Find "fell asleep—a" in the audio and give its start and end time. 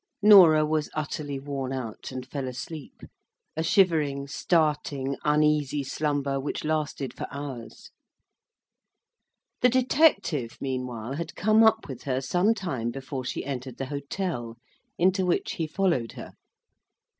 2.27-3.61